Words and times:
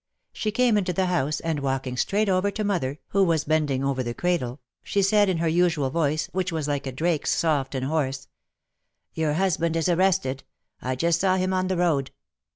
She 0.33 0.49
came 0.51 0.79
into 0.79 0.93
the 0.93 1.05
house 1.05 1.39
and 1.41 1.59
walking 1.59 1.95
straight 1.95 2.27
over 2.27 2.49
to 2.49 2.63
mother, 2.63 2.97
who 3.09 3.23
was 3.23 3.43
bending 3.43 3.83
over 3.83 4.01
the 4.01 4.15
cradle, 4.15 4.59
she 4.81 5.03
said 5.03 5.29
in 5.29 5.37
her 5.37 5.47
usual 5.47 5.91
voice, 5.91 6.25
which 6.31 6.51
was 6.51 6.67
like 6.67 6.87
a 6.87 6.91
drake's, 6.91 7.31
soft 7.35 7.75
and 7.75 7.85
hoarse, 7.85 8.27
"Your 9.13 9.33
husband 9.33 9.75
is 9.75 9.87
arrested; 9.87 10.43
I 10.81 10.95
just 10.95 11.19
saw 11.19 11.35
him 11.35 11.53
on 11.53 11.67
the 11.67 11.77
road 11.77 12.09